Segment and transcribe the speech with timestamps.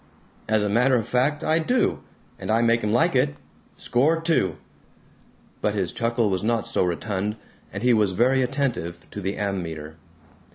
[0.49, 1.99] "As a matter of fact, I do!
[2.39, 3.35] And I make 'em like it.
[3.75, 4.57] Score two!"
[5.61, 7.35] But his chuckle was not so rotund,
[7.71, 9.97] and he was very attentive to the ammeter.